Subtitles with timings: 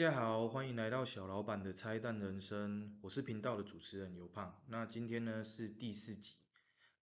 [0.00, 4.58] 大家好，欢迎来到小老板的拆弹人生，我是频道的主持人尤胖。
[4.68, 6.36] 那今天呢是第四集，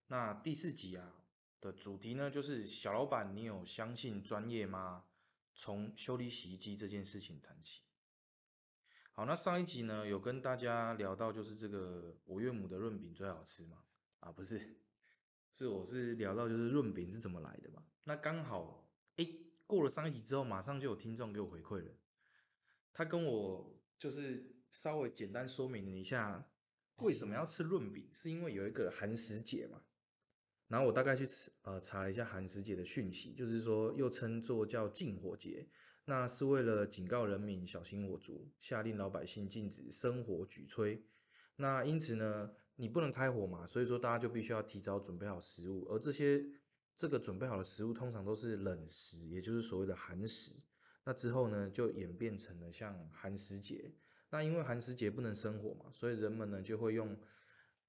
[0.07, 1.13] 那第四集啊
[1.61, 5.05] 的主题呢就是小老板，你有相信专业吗？
[5.55, 7.83] 从修理洗衣机这件事情谈起。
[9.13, 13.77] 好，那上一集呢有跟大家聊到，就是这个我岳母的润饼最好吃嘛？
[14.19, 14.75] 啊，不是，
[15.53, 17.81] 是我是聊到就是润饼是怎么来的嘛？
[18.03, 19.25] 那刚好，哎，
[19.65, 21.93] 过了上一集之后，马上就有听众给我回馈了。
[22.93, 26.49] 他跟我就是稍微简单说明了一下
[26.97, 29.81] 为什么要吃润饼，是因为有一个寒食节嘛。
[30.67, 31.25] 然后我大概去
[31.63, 35.67] 呃查了一下寒食节的讯息，就是说又称作叫禁火节，
[36.05, 41.01] 那是为了警告人民小心火烛，下令老百姓禁止生火举炊。
[41.55, 46.45] 那因此呢，你不能开火嘛，所以说大家就必须要提早准备好食物，而这些
[46.95, 50.55] 这个准备好的食物通常都是冷食，也就是所谓的寒食。
[51.09, 53.91] 那之后呢，就演变成了像寒食节。
[54.29, 57.17] 那因为寒食节不能生火嘛，所以人们呢就会用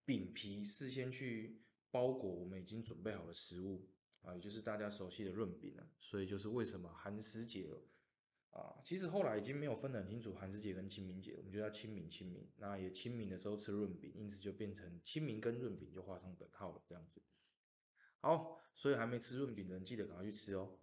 [0.06, 3.90] 饼皮事先去包裹我们已经准备好的食物
[4.22, 5.86] 啊，也就是大家熟悉的润饼了。
[5.98, 7.68] 所以就是为什么寒食节
[8.52, 12.48] 啊，其实后来已经没有分得很清楚寒食节跟清明节，我们就叫清明清明。
[12.56, 17.20] 那也清明的时候吃润饼，因此就变成清明跟润饼就画上等号了这样子。
[18.20, 20.78] 好，所以还没吃润饼的人记得赶快去吃哦。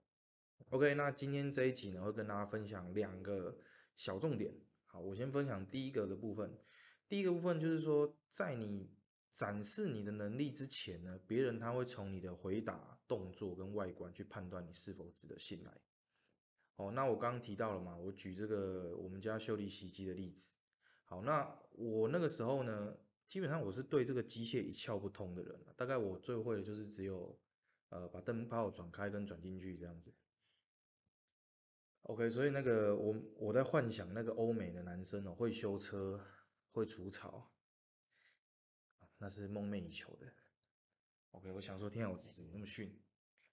[0.69, 3.57] OK，那今天这一集呢，会跟大家分享两个
[3.95, 4.53] 小重点。
[4.85, 6.59] 好，我先分享第一个的部分。
[7.07, 8.91] 第一个部分就是说，在你
[9.31, 15.71] 展示你的能力之前呢，别人他会从你的回答、动作跟外观去判断你是否值得信赖。
[16.75, 20.53] 哦，那我刚刚提到了嘛，我举这个我们家修理洗衣机的例子。
[21.05, 22.93] 好，那我那个时候呢，
[23.25, 27.39] 基本上我是对这个机械一窍不通的人，大概我最会的就是只有
[27.87, 30.13] 呃把灯泡转开跟转进去这样子。
[32.03, 36.25] OK，所以那个我我在幻想那个欧美的男生哦，会修车，
[36.71, 37.51] 会除草，
[39.17, 40.31] 那是梦寐以求的。
[41.31, 42.97] OK，我想说，天啊，我自己怎么那么逊？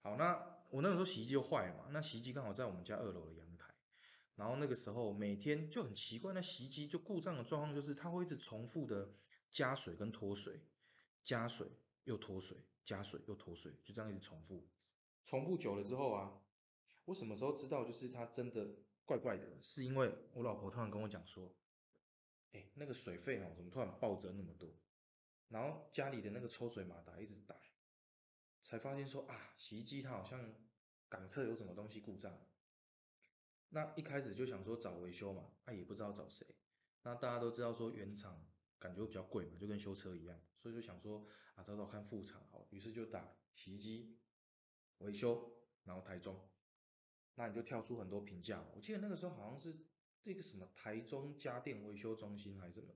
[0.03, 0.34] 好，那
[0.71, 3.75] 我那个时候洗衣机就坏了嘛，那洗衣机刚好在我们家二楼的阳台，
[4.37, 9.12] 然后那个时候每天就很奇怪，那洗衣机就故障的状况就是它会一直重复的
[9.50, 10.61] 加水跟脱水，
[11.25, 11.66] 加水
[12.05, 14.69] 又脱水，加水又脱水，就这样一直重复，
[15.25, 16.41] 重复久了之后啊。
[17.06, 18.66] 我什么时候知道就是它真的
[19.04, 19.44] 怪怪的？
[19.60, 21.54] 是因为我老婆突然跟我讲说
[22.53, 24.75] ：“哎，那个水费哦，怎么突然暴增那么多？”
[25.48, 27.54] 然后家里的那个抽水马达一直打，
[28.62, 30.54] 才发现说啊，洗衣机它好像
[31.09, 32.38] 感测有什么东西故障。
[33.69, 36.47] 那一开始就想说找维修嘛，那也不知道找谁。
[37.03, 38.47] 那大家都知道说原厂
[38.78, 44.19] 感觉比较贵嘛，就跟修车一样，所以就想说啊找找看副厂好，于是就打洗衣机
[44.98, 45.53] 维修，
[45.84, 46.41] 然后台中。
[47.36, 49.76] 那你就跳出很多评价，我记得那个时候好像是
[50.22, 52.94] 这个什么台中家电维修中心还是什么的，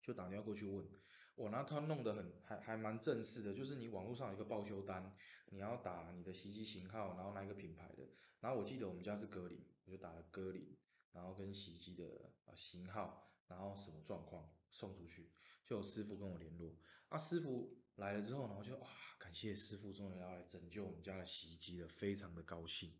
[0.00, 0.86] 就打电话过去问，
[1.34, 5.14] 我那他弄得很还还蛮正式的，就是你网络上有一个报修单，
[5.50, 8.08] 你要打你的洗衣机型号，然后哪一个品牌的，
[8.40, 10.76] 然后我记得我们家是格林，我就打了格林，
[11.12, 15.32] 然后跟洗衣机的啊型号，然后什么状况送出去，
[15.64, 16.76] 就有师傅跟我联络，
[17.08, 18.88] 啊师傅来了之后呢，我就哇
[19.18, 22.92] 感谢师傅终于要来拯救我们家的洗衣机了，非常的高兴。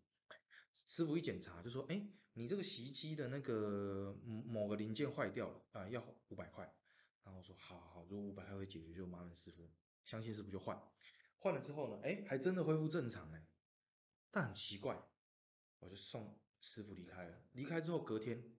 [0.74, 6.64] 师傅一检查就说：“哎，你这个洗衣机的那个某个零件坏掉了啊，要五百块。”
[7.24, 9.70] 然后我说：“好好好，如果五百块会解决，就麻烦师傅，
[10.04, 10.76] 相信师傅就换。
[11.38, 13.46] 换了之后呢，哎，还真的恢复正常哎。
[14.30, 15.00] 但很奇怪，
[15.78, 17.44] 我就送师傅离开了。
[17.52, 18.56] 离开之后隔天，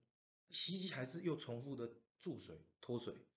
[0.50, 3.28] 洗衣机还是又重复的注水、脱水、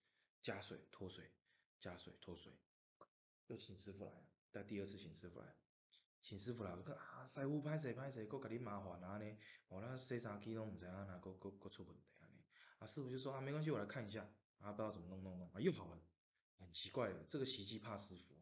[0.43, 1.33] 加水、脱水、
[1.79, 2.53] 加水、脱水，
[3.49, 4.29] 又请师傅来了。
[4.53, 5.57] 但第二次请师傅来。”
[6.27, 9.39] 请师傅来，我讲啊，师傅歹势歹势，搁甲你麻烦啊呢，
[9.69, 12.43] 我那洗衫机拢毋知影哪，搁搁搁出问题啊呢。
[12.81, 14.29] 啊，师傅就说啊，没关系，我来看一下。
[14.59, 16.03] 啊，不知道怎么弄弄弄，啊，又好了。
[16.59, 18.35] 很奇怪的，这个洗衣机怕师傅，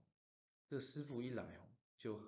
[0.67, 2.19] 这个师傅一来哦，就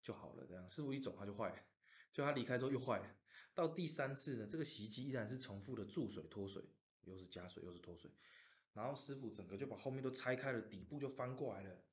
[0.00, 0.46] 就好了。
[0.46, 1.62] 这样，师傅一走，它就坏了。
[2.10, 3.16] 就他离开之后又坏了。
[3.52, 6.64] 到第三次呢，这个洗衣机依然是重复的注水脱水，
[7.02, 8.10] 又是加水又是脱水。
[8.72, 11.84] 然后师傅整个就把后面都拆开了，底部就翻过来了。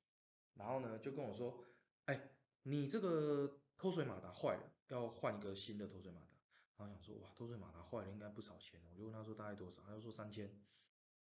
[0.54, 1.62] 然后呢，就跟我说，
[2.06, 2.30] 哎。
[2.64, 6.26] 你这个脱水马达坏了，要换一个新的脱水马达。
[6.76, 8.82] 然后想说，哇，脱水马达坏了应该不少钱。
[8.90, 10.60] 我就问他说大概多少，他就说三千。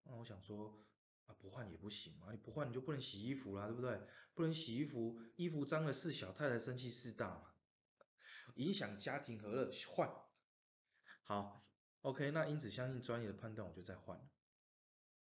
[0.03, 0.85] 那我想说，
[1.25, 4.01] 啊，不换也不行嘛，不换你就不能洗衣服啦，对不对？
[4.33, 7.55] 不能洗衣服，衣服脏了事小，太太生气事大嘛，
[8.55, 10.09] 影响家庭和乐，换。
[11.23, 11.67] 好
[12.01, 14.29] ，OK，那因此相信专业的判断，我就再换了。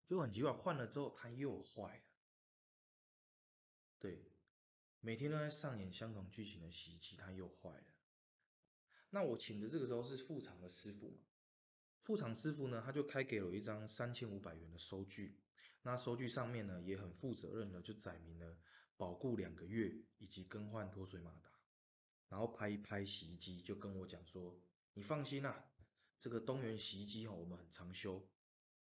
[0.05, 2.05] 就很奇怪，换了之后它又坏了。
[3.99, 4.34] 对。
[5.05, 7.85] 每天都在上演相同剧情的洗衣机，它又坏了。
[9.11, 11.19] 那我请的这个时候是副厂的师傅嘛？
[11.99, 15.39] 副厂师傅呢，他就开给了我一张三千五百元的收据，
[15.83, 18.57] 那收据上面呢也很负责任的就载明了
[18.97, 21.51] 保固两个月以及更换脱水马达，
[22.31, 24.59] 然后拍一拍洗衣机，就跟我讲说
[24.95, 25.71] ：“你放心啦，
[26.19, 28.27] 这个东元洗衣机哦，我们很常修。”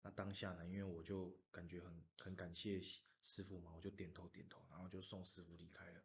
[0.05, 2.79] 那当下呢，因为我就感觉很很感谢
[3.23, 6.03] 师傅嘛，我就点头点头，然后就送师傅离开了，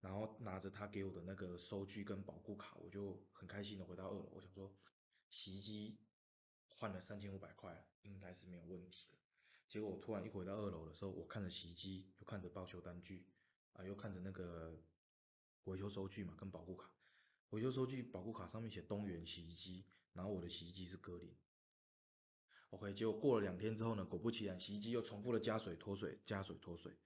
[0.00, 4.74] 然后拿着他给我的那个收据跟保护卡，我就很开心的回到二楼，我想说
[5.30, 5.98] 洗衣机。
[6.70, 9.18] 换了三千五百块，应该是没有问题了。
[9.66, 13.26] 结果我突然一回到二楼的时候，我看着洗衣机，又看着报修单据，
[13.72, 14.80] 啊，又看着那个
[15.64, 16.88] 维修收据嘛，跟保护卡。
[17.50, 21.34] 维修收据、保护卡上面写东元洗衣机，然后我的洗衣机是格林。
[22.70, 26.96] OK，结果过了两天之后呢，果不其然，洗衣机又重复的加水脱水，加水脱水。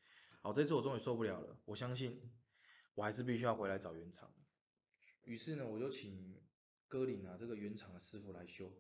[0.43, 2.21] 好，这次我终于受不了了，我相信
[2.95, 4.33] 我还是必须要回来找原厂。
[5.23, 6.43] 于是呢，我就请
[6.89, 8.71] 哥林啊这个原厂的师傅来修。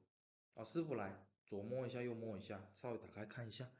[0.54, 3.70] 啊，师傅来左摸一下，右摸一下，稍微打开看一下，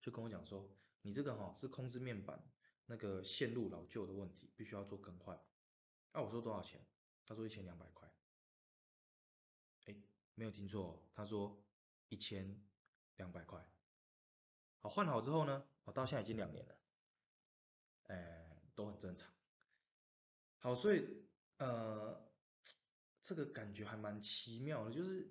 [0.00, 0.70] 就跟我讲说，
[1.02, 2.42] 你这个哈是控制面板
[2.86, 5.36] 那个线路老旧的问题，必须要做更换。
[6.12, 6.80] 啊，我说多少钱？
[7.26, 8.10] 他说一千两百块。
[9.86, 9.96] 哎，
[10.34, 11.62] 没有听错，他说
[12.08, 12.64] 一千
[13.16, 13.62] 两百块。
[14.78, 16.78] 好，换好之后呢，我到现在已经两年了，
[18.04, 19.30] 哎，都很正常。
[20.62, 21.06] 好，所以
[21.58, 22.32] 呃，
[23.20, 25.30] 这个感觉还蛮奇妙的，就是。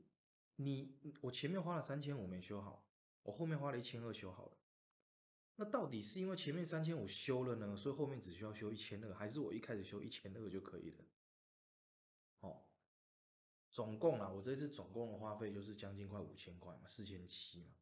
[0.58, 2.86] 你我前面花了三千五没修好，
[3.24, 4.52] 我后面花了一千二修好了。
[5.56, 11.06] 那到底是因为前面三千五修了呢，所以后面只需要修一千二，还是我一开始修一千二就可以了？
[12.42, 12.62] 哦，
[13.72, 17.74] 总共啊，我这次总共的花费就是将近快五千块嘛，四千七嘛。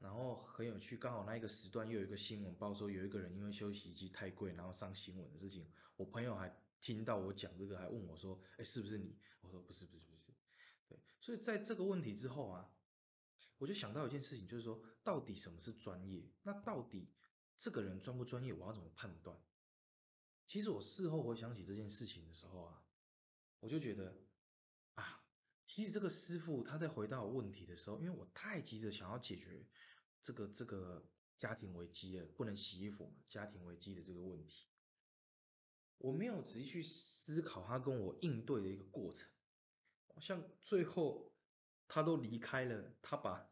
[0.00, 5.70] 然后很有趣，刚好那一个时段又有一个新闻报说有一个人因为修洗衣机太贵，然后上新闻的事情。
[5.96, 6.50] 我朋友还
[6.80, 10.32] 听到我讲这个，还问我说：“哎，是不是你？”我说：“不是，不是，不是。”
[10.88, 12.72] 对，所以在这个问题之后啊，
[13.58, 16.26] 我就想到一件事情，就是说，到底什么是专业？
[16.42, 17.12] 那到底
[17.54, 18.54] 这个人专不专业？
[18.54, 19.38] 我要怎么判断？
[20.46, 22.82] 其实我事后回想起这件事情的时候啊，
[23.60, 24.16] 我就觉得
[24.94, 25.22] 啊，
[25.66, 29.62] 其实这个师傅他在回答我问题的时候，因为我太急着想要解决
[30.20, 34.68] 这个这个家庭危机了，不能洗衣服嘛，家庭危机的这个问题，
[35.98, 39.30] 我没有仔细去思考他跟我应对的一个过程。
[40.20, 41.32] 像最后
[41.88, 43.50] 他都离开了，他把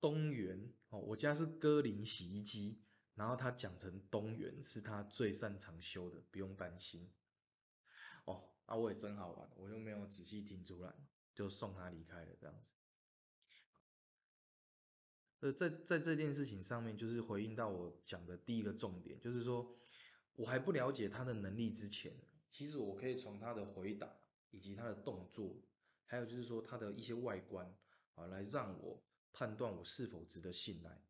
[0.00, 2.82] 东元哦，我家是歌林洗衣机，
[3.14, 7.12] 然后他讲成东元是他最擅长修的，不用担心。
[8.24, 10.94] 哦，那我也真好玩，我就没有仔细听出来，
[11.34, 12.70] 就送他离开了这样子。
[15.42, 19.76] 呃，在在这件事情上面，就是回应到我讲的第一个重点，就是说
[20.34, 22.12] 我还不了解他的能力之前，
[22.50, 24.10] 其实我可以从他的回答。
[24.54, 25.56] 以及他的动作，
[26.04, 27.74] 还有就是说他的一些外观
[28.16, 29.02] 啊，来让我
[29.32, 31.02] 判断我是否值得信赖。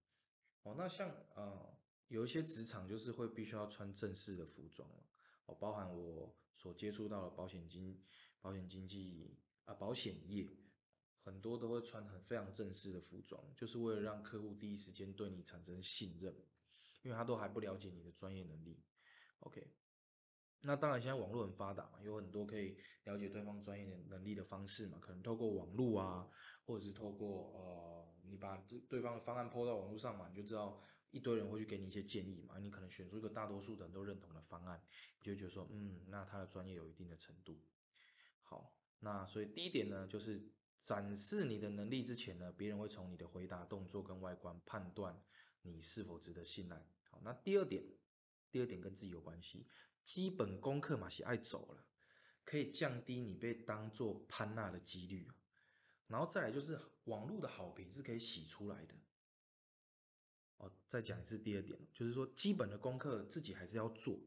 [0.63, 1.77] 哦，那像呃
[2.07, 4.89] 有一些职场就是会必须要穿正式的服装
[5.47, 8.01] 哦，包含我所接触到的保险经
[8.41, 10.49] 保险经纪啊保险业，
[11.25, 16.35] 很多都会穿很非常正式的服装，就是为了让客户第一时间对你产生信任，
[17.03, 18.83] 因为他都还不了解你的专业能力。
[19.41, 19.75] OK。
[20.65, 26.29] 那当然，现在网络很发达嘛，有很多可以了解对方专业能力的方式嘛，可能透过网络啊，
[26.65, 34.81] 或者是透过呃，你把这对方的方案抛到网络上嘛，你就知道一堆人会去给你一些建议嘛，你可能选出一个大多数的人都认同的方案，
[35.19, 37.61] 你就觉得说，嗯，那他的专业有一定的程度。
[38.43, 40.49] 好，那所以第一点呢，就是
[40.83, 45.23] 展示你的能力之前呢，别人会从你的回答动作跟外观判断
[45.63, 46.85] 你是否值得信赖。
[47.09, 47.85] 好，那第二点，
[48.51, 49.69] 第二点跟自己有关系。
[50.03, 51.85] 基本功课嘛是爱走了，
[52.45, 55.31] 可以降低你被当做潘娜的几率
[56.09, 58.95] 然后再来就是网络的好评是可以洗出来的。
[60.57, 64.19] 哦，再讲一次第二点，就是说基本的功课自己还是要做，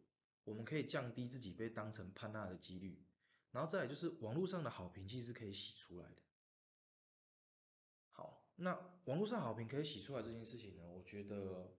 [0.46, 3.06] 我们可以降低自己被当成潘娜的几率。
[3.52, 6.22] 然后再来就是网络上的好评其实是可以洗出来的。
[8.56, 11.76] 那网络上好评可以洗出来这件事情呢，我觉得。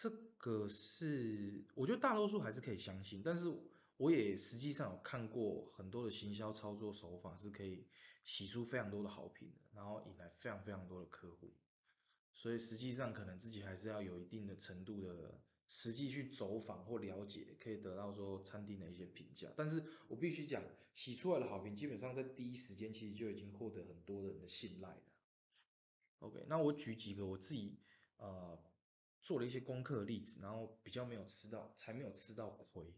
[0.00, 3.52] 这个是我觉得大多数还是可以相信，但是
[3.96, 7.84] 我也实际上有看过很多的行销操作手法是可以
[8.22, 11.52] 洗出非常多的好评的，然后引来非常非常多的客户，
[12.32, 19.48] 所以实际上可能自己还是要有一定的程度的实际去走访或了解，可以得到说餐厅的一些评价。
[19.56, 20.62] 但是我必须讲，
[20.94, 25.02] 洗出来的好评基本上在第一时间其实就已经获得很多人的信赖了。
[26.20, 27.80] OK，那我举几个我自己
[28.16, 28.58] 呃。
[29.20, 32.94] 做了一些功课的例子，然后比较没有吃到，才没有吃到亏。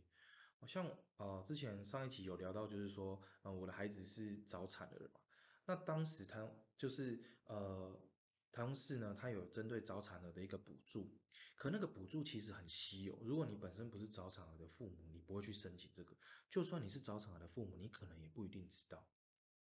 [0.58, 0.86] 好像
[1.16, 5.20] 呃之前上一期有聊到，就是说，呃我的孩子是早产的人嘛，
[5.64, 6.38] 那当时台
[6.76, 7.98] 就是呃
[8.52, 11.18] 台中市呢，它有针对早产儿的一个补助，
[11.56, 13.18] 可那个补助其实很稀有。
[13.22, 16.14] 如果你本身不是早产儿的父母，你不会去申请这个；
[16.50, 19.08] 就算你是早产儿的父母，你可能也不一定知道。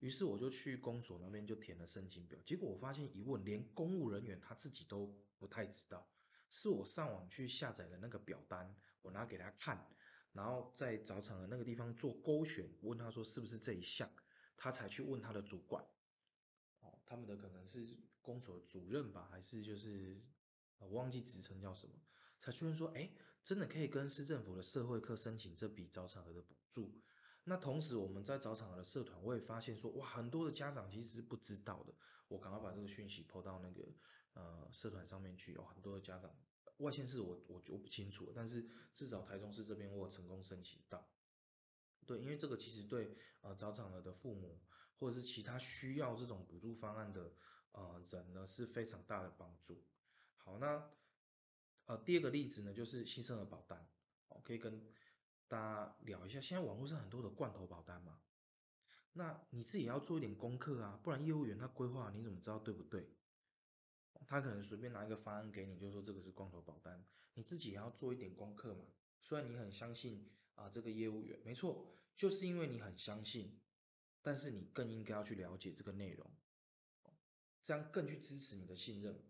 [0.03, 5.07] 于是我就去公所那边就填了申请表，结果我发现一问，连公务人员他自己都
[5.39, 6.05] 不太知道。
[6.51, 9.89] 是我上网去下载的那个表单，我拿给他看，
[10.33, 14.11] 然后在早场的那个地方做勾选，问他说是不是这一项，
[14.57, 15.85] 他才去问他的主管，
[16.81, 20.21] 哦，他们的可能是公所主任吧，还是就是
[20.79, 21.95] 我忘记职称叫什么，
[22.41, 23.09] 才确认说，哎，
[23.45, 27.01] 真的可以跟市政府的社会科申请这笔早产儿的补助。
[27.45, 31.93] 那同时我们在早产儿的社团，我也发现说，哇，很多的家长其实是不知道的，
[32.29, 33.83] 我赶快把这个讯息抛到那个。
[34.35, 36.35] 呃，社团上面去有很多的家长，
[36.79, 41.07] 外县市我我就不清楚，但是至少台中市这边我成功申请到。
[42.07, 44.59] 对，因为这个其实对呃早产儿的父母
[44.99, 47.35] 或者是其他需要这种补助方案的
[47.73, 49.85] 呃人呢是非常大的帮助。
[50.39, 50.91] 好，那
[51.85, 53.87] 呃第二个例子呢就是新生儿保单，
[54.29, 54.83] 哦可以跟
[55.53, 58.19] 大家聊一下，现在网络上很多的罐头保单嘛，
[59.13, 63.07] 那你自己要做一点功课啊，不然业务员他规划你怎么知道对不对？
[64.27, 67.05] 他可能随便拿一个方案给你，就说这个是光头保单，
[67.35, 68.87] 你自己也要做一点功课嘛。
[69.21, 73.61] 虽然你很相信啊这个业务员，没错，就是因为你很相信，
[74.23, 76.35] 但是你更应该要去了解这个内容，
[77.61, 79.23] 这样更去支持你的信任。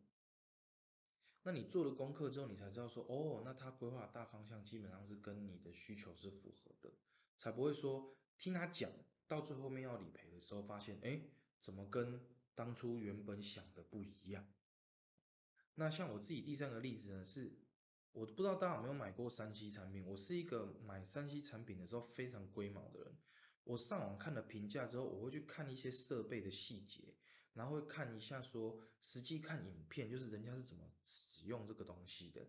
[1.45, 6.95] 那你做了功课之后，你才知道说，哦，那他规划大方向基本上是跟你的需求是符合的，
[7.37, 8.91] 才不会说听他讲
[9.27, 11.21] 到最后面要理赔的时候，发现哎，
[11.59, 14.47] 怎么跟当初原本想的不一样。
[15.75, 17.59] 那像我自己第三个例子呢，是
[18.13, 20.07] 我不知道大家有没有买过三 C 产品。
[20.07, 23.17] 我是一个买三 C 产品的时候非常龟毛的人。
[23.65, 27.15] 我上网看了评价之后，我会去看一些设备的细节，
[27.55, 32.47] 然后会看一下说实际看影片，就是人家是怎么使用这个东西的。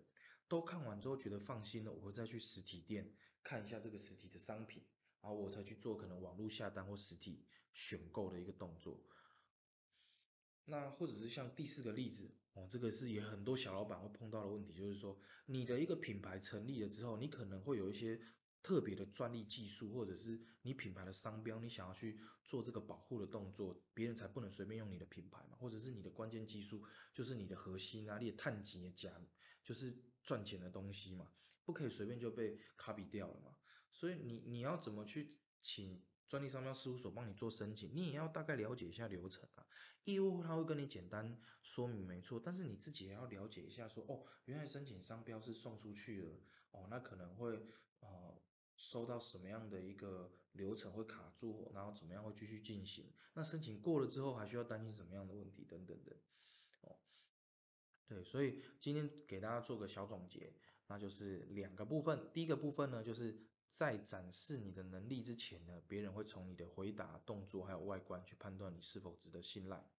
[0.48, 4.86] 都看完之后觉得放心了，我会再去实体店看一下这个实体的商品，
[5.22, 9.04] 然后我才去做可能网络下单或实体选购的一个动作。
[10.66, 12.36] 那或者是像第四个例子。
[12.54, 18.22] 哦，这个是也很多小老板会碰到的问题，就是说你的一个品牌成立了之后，你可能会有一些
[18.64, 29.14] 特别的专利技术，或者是你品牌的商标，你想要去做这个保护的动作，别人才不能随便用你的品牌嘛，或者是你的关键技术就是你的核心啊，你的碳基讲
[29.62, 31.28] 就是赚钱的东西嘛，
[31.66, 33.58] 不可以随便就被卡比掉了嘛，
[33.92, 35.30] 所以你你要怎么去
[35.62, 36.02] 请？
[36.26, 39.68] 专利商标事务所帮你做申请，你也要大概了解一下流程啊。
[40.06, 46.40] 业务他会跟你简单说明，没错，但是你自己也要了解一下，说哦，原来申请商标是送出去了，
[46.72, 47.64] 哦，那可能会
[48.00, 48.42] 呃
[48.84, 53.06] 收到什么样的一个流程会卡住，然后怎么样会继续进行？
[53.34, 56.16] 那申请过了之后还需要担心什么样的问题等等的，
[56.82, 56.98] 哦，
[58.08, 60.54] 对，所以今天给大家做个小总结，
[60.88, 63.46] 那就是两个部分，第一个部分呢就是。
[63.76, 69.90] 在展示你的能力之前呢，别人会从你的回答、动作还有外观去判断你是否值得信赖。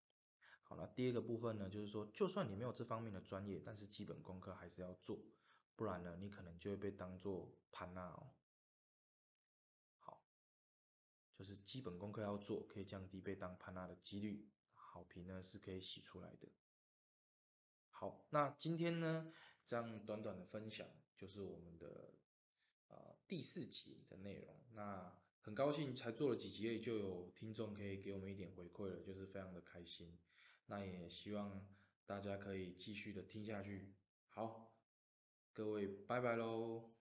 [0.63, 5.19] 好了，第二个部分呢，就是说，就算你没有这方面的专业，但是基本功课还是要做，
[5.75, 8.31] 不然呢，你可能就会被当做潘娜哦。
[11.35, 16.47] 就是基本功课要做，可以降低被当潘娜的几率，好评呢是可以洗出来的。
[17.91, 19.31] 好，那今天呢，
[19.65, 22.13] 这样短短的分享就是我们的。
[22.87, 30.19] 呃，第四集的内容，那很高兴才做了几集，就有听众可以给我们一点回馈了，就是非常的开心。
[30.67, 31.67] 那也希望
[32.05, 33.95] 大家可以继续的听下去。
[34.29, 34.71] 好，
[35.51, 36.94] 各位拜拜喽。